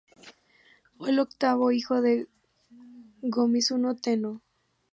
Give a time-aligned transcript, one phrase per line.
[0.97, 2.27] Fue el octavo hijo del
[3.21, 4.41] Go-Mizunoo Tennō.